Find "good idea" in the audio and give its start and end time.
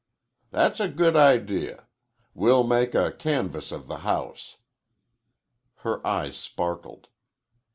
0.87-1.85